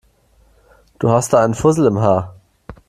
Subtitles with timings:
[0.97, 2.35] Du hast da einen Fussel im Haar.